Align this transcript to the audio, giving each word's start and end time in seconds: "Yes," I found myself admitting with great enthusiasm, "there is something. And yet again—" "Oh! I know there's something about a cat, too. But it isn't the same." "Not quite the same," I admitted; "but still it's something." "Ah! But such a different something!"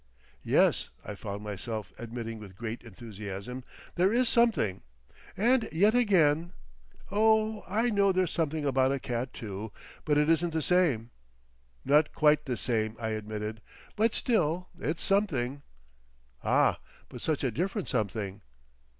"Yes," 0.43 0.89
I 1.05 1.13
found 1.13 1.43
myself 1.43 1.93
admitting 1.99 2.39
with 2.39 2.55
great 2.55 2.81
enthusiasm, 2.81 3.63
"there 3.93 4.11
is 4.11 4.27
something. 4.27 4.81
And 5.37 5.69
yet 5.71 5.93
again—" 5.93 6.53
"Oh! 7.11 7.63
I 7.67 7.91
know 7.91 8.11
there's 8.11 8.31
something 8.31 8.65
about 8.65 8.91
a 8.91 8.99
cat, 8.99 9.31
too. 9.31 9.71
But 10.03 10.17
it 10.17 10.27
isn't 10.27 10.53
the 10.53 10.63
same." 10.63 11.11
"Not 11.85 12.15
quite 12.15 12.45
the 12.45 12.57
same," 12.57 12.95
I 12.99 13.09
admitted; 13.09 13.61
"but 13.95 14.15
still 14.15 14.69
it's 14.79 15.03
something." 15.03 15.61
"Ah! 16.43 16.79
But 17.07 17.21
such 17.21 17.43
a 17.43 17.51
different 17.51 17.87
something!" 17.87 18.41